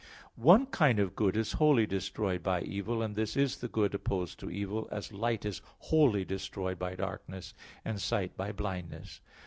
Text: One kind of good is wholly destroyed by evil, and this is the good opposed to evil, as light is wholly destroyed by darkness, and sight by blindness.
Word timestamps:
One 0.33 0.65
kind 0.65 0.97
of 0.97 1.15
good 1.15 1.37
is 1.37 1.51
wholly 1.51 1.85
destroyed 1.85 2.41
by 2.41 2.61
evil, 2.61 3.03
and 3.03 3.15
this 3.15 3.37
is 3.37 3.57
the 3.57 3.67
good 3.67 3.93
opposed 3.93 4.39
to 4.39 4.49
evil, 4.49 4.89
as 4.91 5.13
light 5.13 5.45
is 5.45 5.61
wholly 5.77 6.25
destroyed 6.25 6.79
by 6.79 6.95
darkness, 6.95 7.53
and 7.85 8.01
sight 8.01 8.35
by 8.35 8.51
blindness. 8.51 9.21